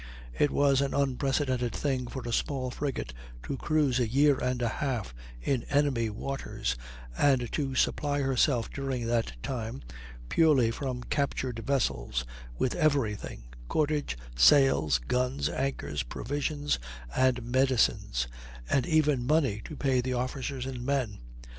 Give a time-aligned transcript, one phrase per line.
[0.33, 3.13] It was an unprecedented thing for a small frigate
[3.43, 6.75] to cruise a year and a half in enemy's waters,
[7.15, 9.83] and to supply herself during that time,
[10.27, 12.25] purely from captured vessels,
[12.57, 16.79] with every thing cordage, sails, guns, anchors, provisions,
[17.15, 18.27] and medicines,
[18.71, 21.19] and even money to pay the officers and men!